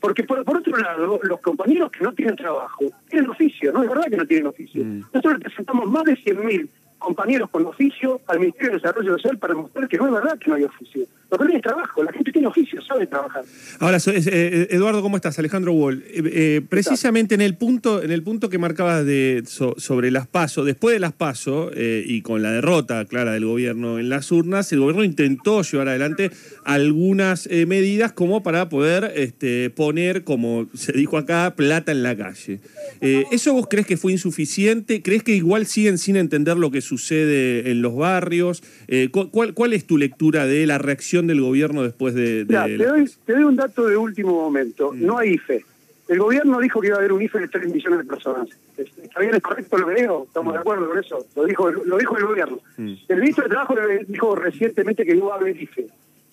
Porque 0.00 0.24
por, 0.24 0.44
por 0.44 0.56
otro 0.56 0.76
lado, 0.76 1.20
los 1.22 1.40
compañeros 1.40 1.92
que 1.92 2.02
no 2.02 2.12
tienen 2.12 2.34
trabajo 2.34 2.86
tienen 3.08 3.30
oficio, 3.30 3.72
¿no? 3.72 3.84
Es 3.84 3.88
verdad 3.88 4.06
que 4.10 4.16
no 4.16 4.26
tienen 4.26 4.48
oficio. 4.48 4.82
Nosotros 4.84 5.34
le 5.34 5.40
presentamos 5.40 5.88
más 5.88 6.04
de 6.04 6.16
100.000 6.16 6.68
compañeros 6.98 7.50
con 7.50 7.64
oficio 7.66 8.20
al 8.26 8.40
Ministerio 8.40 8.70
de 8.72 8.76
Desarrollo 8.78 9.12
Social 9.16 9.38
para 9.38 9.54
mostrar 9.54 9.86
que 9.88 9.96
no 9.96 10.06
es 10.06 10.12
verdad 10.12 10.38
que 10.38 10.48
no 10.50 10.56
hay 10.56 10.64
oficio. 10.64 11.02
Lo 11.30 11.38
que 11.38 11.44
no 11.44 11.50
hay 11.50 11.56
es 11.56 11.62
trabajo, 11.62 12.02
la 12.04 12.12
gente 12.12 12.32
tiene 12.32 12.46
oficio, 12.48 12.80
sabe 12.82 13.06
trabajar. 13.06 13.42
Ahora, 13.80 13.96
es- 13.96 14.06
eh, 14.08 14.68
Eduardo, 14.70 15.02
¿cómo 15.02 15.16
estás? 15.16 15.38
Alejandro 15.38 15.72
Wall. 15.72 16.04
Eh, 16.06 16.22
eh, 16.32 16.60
precisamente 16.68 17.34
en 17.34 17.40
el 17.40 17.56
punto, 17.56 18.02
en 18.02 18.12
el 18.12 18.22
punto 18.22 18.48
que 18.48 18.58
marcabas 18.58 19.04
de, 19.04 19.42
so- 19.46 19.74
sobre 19.76 20.10
las 20.10 20.26
PASO, 20.26 20.64
después 20.64 20.94
de 20.94 21.00
las 21.00 21.12
PASO 21.12 21.70
eh, 21.74 22.04
y 22.06 22.22
con 22.22 22.42
la 22.42 22.52
derrota 22.52 23.04
clara 23.04 23.32
del 23.32 23.44
gobierno 23.44 23.98
en 23.98 24.08
las 24.08 24.30
urnas, 24.32 24.72
el 24.72 24.80
gobierno 24.80 25.02
intentó 25.04 25.62
llevar 25.62 25.88
adelante 25.88 26.30
algunas 26.64 27.46
eh, 27.46 27.66
medidas 27.66 28.12
como 28.12 28.42
para 28.42 28.68
poder 28.68 29.12
este, 29.16 29.70
poner, 29.70 30.24
como 30.24 30.68
se 30.74 30.92
dijo 30.92 31.16
acá, 31.18 31.54
plata 31.56 31.90
en 31.92 32.02
la 32.02 32.16
calle. 32.16 32.60
Eh, 33.00 33.24
¿Eso 33.32 33.52
vos 33.52 33.66
crees 33.68 33.86
que 33.86 33.96
fue 33.96 34.12
insuficiente? 34.12 35.02
¿Crees 35.02 35.22
que 35.22 35.34
igual 35.34 35.66
siguen 35.66 35.98
sin 35.98 36.16
entender 36.16 36.56
lo 36.56 36.70
que 36.70 36.80
sucede 36.86 37.70
en 37.70 37.82
los 37.82 37.94
barrios? 37.96 38.62
Eh, 38.88 39.08
cu- 39.10 39.30
¿cuál, 39.30 39.54
¿Cuál 39.54 39.72
es 39.72 39.86
tu 39.86 39.98
lectura 39.98 40.46
de 40.46 40.66
la 40.66 40.78
reacción 40.78 41.26
del 41.26 41.40
gobierno 41.40 41.82
después 41.82 42.14
de, 42.14 42.44
te, 42.46 42.76
doy, 42.84 43.10
te 43.24 43.32
doy 43.34 43.44
un 43.44 43.56
dato 43.56 43.86
de 43.86 43.96
último 43.96 44.32
momento. 44.32 44.92
Mm. 44.92 45.04
No 45.06 45.18
hay 45.18 45.34
IFE. 45.34 45.64
El 46.08 46.18
gobierno 46.20 46.60
dijo 46.60 46.80
que 46.80 46.86
iba 46.86 46.96
a 46.96 47.00
haber 47.00 47.12
un 47.12 47.20
IFE 47.22 47.40
de 47.40 47.48
3 47.48 47.72
millones 47.74 47.98
de 47.98 48.04
personas. 48.04 48.48
¿Está 48.78 49.20
bien? 49.20 49.34
¿Es 49.34 49.42
correcto 49.42 49.76
lo 49.76 49.88
que 49.88 49.94
digo? 50.02 50.24
¿Estamos 50.28 50.52
de 50.54 50.60
acuerdo 50.60 50.88
con 50.88 50.98
eso? 50.98 51.26
Lo 51.34 51.44
dijo, 51.44 51.70
lo 51.70 51.98
dijo 51.98 52.16
el 52.16 52.24
gobierno. 52.26 52.60
Mm. 52.76 52.92
El 53.08 53.16
ministro 53.20 53.44
de 53.44 53.50
Trabajo 53.50 53.74
dijo 54.06 54.36
recientemente 54.36 55.04
que 55.04 55.14
no 55.16 55.26
va 55.26 55.34
a 55.34 55.38
haber 55.38 55.60
IFE. 55.60 55.86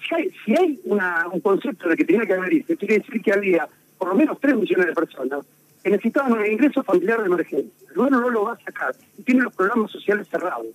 Si 0.08 0.16
hay, 0.16 0.30
si 0.46 0.56
hay 0.56 0.80
una, 0.86 1.26
un 1.32 1.40
concepto 1.40 1.90
de 1.90 1.96
que 1.96 2.06
tenía 2.06 2.26
que 2.26 2.34
haber 2.34 2.54
IFE, 2.54 2.78
quiere 2.78 3.00
decir 3.00 3.22
que 3.22 3.32
había 3.34 3.68
por 3.98 4.10
lo 4.10 4.16
menos 4.16 4.38
3 4.40 4.56
millones 4.58 4.88
de 4.88 4.94
personas 4.94 5.40
que 5.84 5.90
necesitaban 5.90 6.34
un 6.34 6.46
ingreso 6.46 6.82
familiar 6.84 7.20
de 7.20 7.26
emergencia. 7.26 7.72
El 7.90 7.96
gobierno 7.96 8.22
no 8.22 8.30
lo 8.30 8.44
va 8.46 8.54
a 8.54 8.60
sacar 8.64 8.96
y 9.18 9.24
tiene 9.24 9.42
los 9.42 9.54
programas 9.54 9.92
sociales 9.92 10.28
cerrados. 10.30 10.68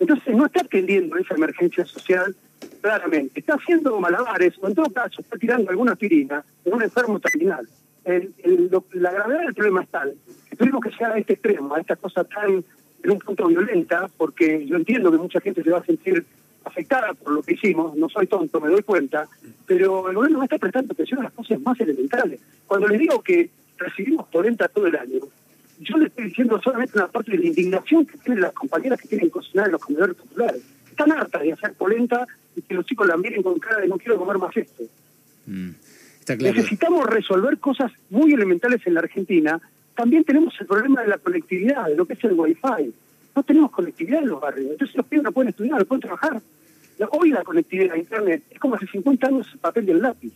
Entonces 0.00 0.34
no 0.34 0.46
está 0.46 0.62
atendiendo 0.62 1.16
esa 1.16 1.34
emergencia 1.34 1.84
social 1.84 2.34
claramente. 2.80 3.38
Está 3.38 3.54
haciendo 3.54 4.00
malabares, 4.00 4.54
o 4.60 4.68
en 4.68 4.74
todo 4.74 4.90
caso 4.90 5.20
está 5.20 5.36
tirando 5.36 5.70
alguna 5.70 5.92
aspirina 5.92 6.44
en 6.64 6.74
un 6.74 6.82
enfermo 6.82 7.20
terminal. 7.20 7.68
La 8.04 9.12
gravedad 9.12 9.40
del 9.42 9.54
problema 9.54 9.82
es 9.82 9.88
tal 9.88 10.14
que 10.50 10.56
tuvimos 10.56 10.82
que 10.82 10.90
llegar 10.90 11.12
a 11.12 11.18
este 11.18 11.34
extremo, 11.34 11.74
a 11.74 11.80
esta 11.80 11.94
cosa 11.96 12.24
tan 12.24 12.64
en 13.04 13.10
un 13.10 13.18
punto 13.18 13.46
violenta, 13.46 14.08
porque 14.16 14.64
yo 14.66 14.76
entiendo 14.76 15.10
que 15.10 15.18
mucha 15.18 15.40
gente 15.40 15.62
se 15.62 15.70
va 15.70 15.78
a 15.78 15.84
sentir 15.84 16.24
afectada 16.64 17.14
por 17.14 17.32
lo 17.32 17.42
que 17.42 17.54
hicimos, 17.54 17.96
no 17.96 18.08
soy 18.08 18.28
tonto, 18.28 18.60
me 18.60 18.70
doy 18.70 18.82
cuenta, 18.82 19.28
pero 19.66 20.08
el 20.08 20.14
gobierno 20.14 20.38
no 20.38 20.44
está 20.44 20.58
prestando 20.58 20.92
atención 20.92 21.20
a 21.20 21.24
las 21.24 21.32
cosas 21.32 21.60
más 21.60 21.78
elementales. 21.80 22.40
Cuando 22.66 22.86
les 22.88 23.00
digo 23.00 23.20
que 23.22 23.50
recibimos 23.78 24.28
polenta 24.28 24.68
todo 24.68 24.86
el 24.86 24.96
año, 24.96 25.20
yo 25.80 25.96
le 25.96 26.06
estoy 26.06 26.26
diciendo 26.26 26.60
solamente 26.62 26.96
una 26.96 27.08
parte 27.08 27.32
de 27.32 27.38
la 27.38 27.46
indignación 27.46 28.06
que 28.06 28.18
tienen 28.18 28.42
las 28.42 28.52
compañeras 28.52 29.00
que 29.00 29.08
tienen 29.08 29.28
que 29.28 29.32
cocinar 29.32 29.66
en 29.66 29.72
los 29.72 29.80
comedores 29.80 30.16
populares. 30.16 30.62
Están 30.88 31.12
hartas 31.12 31.42
de 31.42 31.52
hacer 31.52 31.72
polenta 31.74 32.26
y 32.54 32.62
que 32.62 32.74
los 32.74 32.86
chicos 32.86 33.06
la 33.06 33.16
miren 33.16 33.42
con 33.42 33.58
cara 33.58 33.80
de 33.80 33.88
no 33.88 33.98
quiero 33.98 34.18
comer 34.18 34.38
más 34.38 34.56
esto. 34.56 34.84
Mm, 35.46 35.70
Está 36.20 36.36
claro. 36.36 36.54
Necesitamos 36.54 37.06
resolver 37.06 37.58
cosas 37.58 37.90
muy 38.10 38.32
elementales 38.32 38.86
en 38.86 38.94
la 38.94 39.00
Argentina. 39.00 39.60
También 39.96 40.24
tenemos 40.24 40.54
el 40.60 40.66
problema 40.66 41.02
de 41.02 41.08
la 41.08 41.18
conectividad, 41.18 41.86
de 41.88 41.96
lo 41.96 42.06
que 42.06 42.12
es 42.12 42.24
el 42.24 42.32
Wi-Fi. 42.34 42.94
No 43.34 43.42
tenemos 43.42 43.70
conectividad 43.72 44.22
en 44.22 44.28
los 44.28 44.40
barrios. 44.40 44.70
Entonces 44.70 44.96
los 44.96 45.06
pibes 45.06 45.24
no 45.24 45.32
pueden 45.32 45.48
estudiar, 45.48 45.78
no 45.78 45.84
pueden 45.84 46.02
trabajar. 46.02 46.40
Hoy 47.10 47.30
la 47.30 47.42
conectividad 47.42 47.94
a 47.94 47.98
Internet 47.98 48.44
es 48.50 48.58
como 48.60 48.76
hace 48.76 48.86
50 48.86 49.26
años 49.26 49.48
el 49.52 49.58
papel 49.58 49.86
del 49.86 50.00
lápiz. 50.00 50.32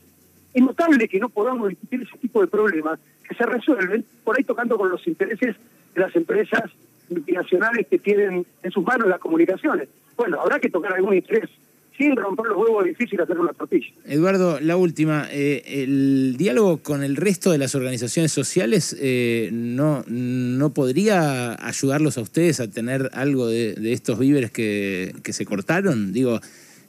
Es 0.52 0.62
notable 0.62 1.06
que 1.06 1.20
no 1.20 1.28
podamos 1.28 1.68
discutir 1.68 2.02
ese 2.02 2.18
tipo 2.18 2.40
de 2.40 2.48
problemas 2.48 2.98
que 3.28 3.34
se 3.34 3.44
resuelven 3.46 4.04
por 4.24 4.36
ahí 4.36 4.44
tocando 4.44 4.76
con 4.78 4.90
los 4.90 5.06
intereses 5.06 5.56
de 5.94 6.00
las 6.00 6.14
empresas 6.14 6.70
multinacionales 7.08 7.86
que 7.88 7.98
tienen 7.98 8.46
en 8.62 8.70
sus 8.70 8.84
manos 8.84 9.08
las 9.08 9.18
comunicaciones. 9.20 9.88
Bueno, 10.16 10.40
habrá 10.40 10.58
que 10.58 10.70
tocar 10.70 10.92
algún 10.94 11.14
interés 11.14 11.48
sin 11.96 12.14
romper 12.14 12.46
los 12.46 12.58
huevos 12.58 12.84
es 12.84 12.90
difícil 12.98 13.20
hacer 13.20 13.38
una 13.38 13.52
tortilla. 13.54 13.86
Eduardo, 14.04 14.60
la 14.60 14.76
última. 14.76 15.28
eh, 15.30 15.62
¿El 15.66 16.36
diálogo 16.36 16.78
con 16.78 17.02
el 17.02 17.16
resto 17.16 17.50
de 17.52 17.58
las 17.58 17.74
organizaciones 17.74 18.32
sociales 18.32 18.94
eh, 19.00 19.48
no, 19.52 20.04
no 20.06 20.74
podría 20.74 21.54
ayudarlos 21.66 22.18
a 22.18 22.20
ustedes 22.20 22.60
a 22.60 22.68
tener 22.70 23.08
algo 23.14 23.46
de, 23.46 23.74
de 23.74 23.92
estos 23.94 24.18
víveres 24.18 24.50
que, 24.50 25.14
que 25.22 25.32
se 25.32 25.46
cortaron? 25.46 26.12
Digo, 26.12 26.38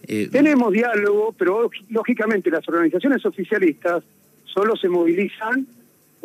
eh, 0.07 0.27
Tenemos 0.29 0.73
diálogo, 0.73 1.33
pero 1.37 1.69
lógicamente 1.89 2.49
las 2.49 2.67
organizaciones 2.67 3.25
oficialistas 3.25 4.03
solo 4.45 4.75
se 4.75 4.89
movilizan 4.89 5.67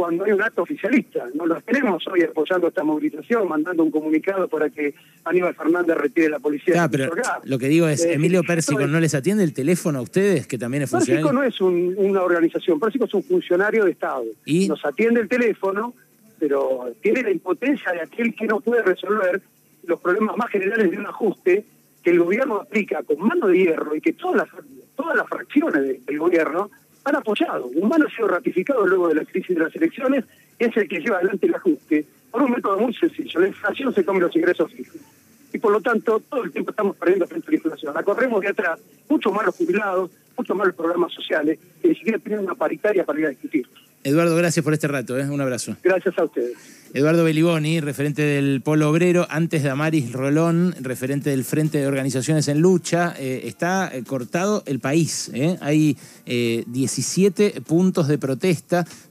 cuando 0.03 0.25
hay 0.25 0.33
un 0.33 0.43
acto 0.43 0.63
oficialista. 0.63 1.29
No 1.33 1.47
los 1.47 1.63
tenemos 1.65 2.05
hoy 2.09 2.23
apoyando 2.25 2.67
esta 2.67 2.83
movilización, 2.83 3.47
mandando 3.47 3.85
un 3.85 3.93
comunicado 3.93 4.49
para 4.49 4.69
que 4.69 4.95
Aníbal 5.25 5.55
Fernández 5.55 5.97
retire 5.97 6.29
la 6.29 6.41
policía. 6.41 6.75
claro, 6.75 6.91
pero 6.91 7.13
lo 7.45 7.57
que 7.57 7.69
digo 7.69 7.87
es, 7.87 8.05
Eh, 8.05 8.15
Emilio 8.15 8.41
esto 8.41 8.49
Pérsico, 8.53 8.85
¿no 8.89 8.99
les 8.99 9.15
atiende 9.15 9.45
el 9.45 9.53
teléfono 9.55 10.01
a 10.01 10.03
ustedes, 10.03 10.49
que 10.49 10.59
también 10.59 10.83
es 10.83 10.91
Pérsico 10.91 11.19
funcionario? 11.29 11.41
no 11.41 11.45
es 11.47 11.61
un- 11.61 11.95
una 11.99 12.23
organización, 12.23 12.81
Pérsico 12.81 13.05
es 13.05 13.15
un 13.15 13.23
funcionario 13.23 13.85
de 13.85 13.93
Estado. 13.93 14.25
¿Y? 14.45 14.67
Nos 14.67 14.85
atiende 14.85 15.21
el 15.21 15.29
teléfono, 15.29 15.95
pero 16.41 16.93
tiene 17.01 17.23
la 17.23 17.31
impotencia 17.31 17.93
de 17.93 18.01
aquel 18.01 18.35
que 18.35 18.47
no 18.49 18.59
puede 18.59 18.83
resolver 18.83 19.41
los 19.87 20.01
problemas 20.01 20.37
más 20.37 20.51
generales 20.51 20.91
de 20.91 20.99
un 20.99 21.07
ajuste 21.07 21.65
que 22.03 22.11
el 22.11 22.19
gobierno 22.19 22.57
aplica 22.57 23.05
con 23.05 23.21
mano 23.21 23.47
de 23.47 23.57
hierro 23.57 23.95
y 23.95 24.01
que 24.01 24.15
todas 24.15 24.37
las, 24.39 24.49
todas 24.97 25.17
las 25.17 25.29
fracciones 25.29 25.81
de- 25.81 26.01
del 26.05 26.19
gobierno 26.19 26.71
han 27.05 27.17
apoyado. 27.17 27.71
Mano 27.83 28.07
ha 28.07 28.15
sido 28.15 28.29
ratificado 28.29 28.87
luego 28.87 29.09
de 29.09 29.17
la 29.17 29.25
crisis 29.25 29.57
de 29.57 29.63
las 29.63 29.75
elecciones, 29.75 30.25
es 30.59 30.77
el 30.77 30.89
que 30.89 31.01
lleva 31.01 31.17
adelante 31.17 31.47
el 31.47 31.55
ajuste 31.55 32.07
por 32.31 32.43
un 32.43 32.53
método 32.53 32.79
muy 32.79 32.95
sencillo. 32.95 33.41
La 33.41 33.49
inflación 33.49 33.95
se 33.95 34.05
come 34.05 34.21
los 34.21 34.35
ingresos 34.35 34.73
fijos 34.73 35.01
y 35.53 35.59
por 35.59 35.73
lo 35.73 35.81
tanto 35.81 36.21
todo 36.21 36.45
el 36.45 36.53
tiempo 36.53 36.71
estamos 36.71 36.97
perdiendo 36.97 37.27
frente 37.27 37.47
a 37.49 37.51
la 37.51 37.57
inflación. 37.57 37.95
La 37.95 38.03
corremos 38.03 38.41
de 38.41 38.49
atrás, 38.49 38.81
mucho 39.09 39.31
más 39.33 39.45
los 39.45 39.55
jubilados, 39.55 40.11
mucho 40.37 40.55
más 40.55 40.67
los 40.69 40.77
programas 40.77 41.13
sociales, 41.13 41.59
que 41.81 41.89
ni 41.89 41.95
siquiera 41.95 42.19
tienen 42.19 42.41
una 42.41 42.55
paritaria 42.55 43.05
para 43.05 43.21
ir 43.21 43.27
a 43.27 43.31
discutir. 43.31 43.67
Eduardo, 44.05 44.35
gracias 44.37 44.65
por 44.65 44.73
este 44.73 44.89
rato, 44.89 45.19
¿eh? 45.19 45.29
un 45.29 45.41
abrazo. 45.41 45.77
Gracias 45.83 46.19
a 46.19 46.25
ustedes. 46.25 46.82
Eduardo 46.95 47.25
Beliboni, 47.25 47.81
referente 47.81 48.21
del 48.21 48.61
Polo 48.61 48.91
Obrero, 48.91 49.27
antes 49.31 49.63
de 49.63 49.71
Amaris 49.71 50.13
Rolón, 50.13 50.75
referente 50.79 51.31
del 51.31 51.43
Frente 51.43 51.79
de 51.79 51.87
Organizaciones 51.87 52.49
en 52.49 52.61
Lucha, 52.61 53.15
eh, 53.19 53.45
está 53.45 53.91
eh, 53.91 54.03
cortado 54.03 54.63
el 54.67 54.79
país. 54.79 55.31
¿eh? 55.33 55.57
Hay 55.63 55.97
eh, 56.27 56.65
17 56.67 57.63
puntos 57.63 58.09
de 58.09 58.19
protesta 58.19 58.87